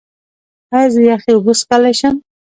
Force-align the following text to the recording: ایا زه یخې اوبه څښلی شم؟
ایا 0.75 0.89
زه 0.93 1.01
یخې 1.09 1.31
اوبه 1.35 1.53
څښلی 1.59 1.93
شم؟ 1.99 2.15